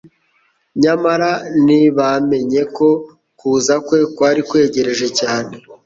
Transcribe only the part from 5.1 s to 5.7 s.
cyane